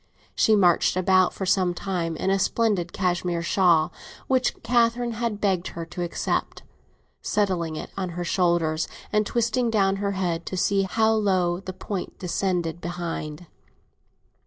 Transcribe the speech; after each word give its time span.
She 0.33 0.55
marched 0.55 0.95
about 0.97 1.31
for 1.31 1.45
some 1.45 1.75
time 1.75 2.15
in 2.15 2.31
a 2.31 2.39
splendid 2.39 2.91
cashmere 2.91 3.43
shawl, 3.43 3.93
which 4.25 4.59
Catherine 4.63 5.11
had 5.11 5.39
begged 5.39 5.67
her 5.67 5.85
to 5.85 6.01
accept, 6.01 6.63
settling 7.21 7.75
it 7.75 7.91
on 7.95 8.09
her 8.17 8.23
shoulders, 8.23 8.87
and 9.13 9.27
twisting 9.27 9.69
down 9.69 9.97
her 9.97 10.13
head 10.13 10.43
to 10.47 10.57
see 10.57 10.87
how 10.89 11.13
low 11.13 11.59
the 11.59 11.71
point 11.73 12.17
descended 12.17 12.81
behind. 12.81 13.45